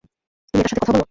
[0.53, 0.99] তুমি এটার সাথে কথা বলো?